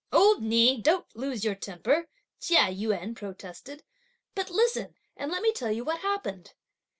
"Old 0.11 0.41
Ni, 0.41 0.81
don't 0.81 1.05
lose 1.15 1.45
your 1.45 1.53
temper," 1.53 2.07
Chia 2.39 2.73
Yün 2.73 3.15
protested, 3.15 3.83
"but 4.33 4.49
listen 4.49 4.95
and 5.15 5.31
let 5.31 5.43
me 5.43 5.53
tell 5.53 5.71
you 5.71 5.83
what 5.83 5.99
happened!" 5.99 6.55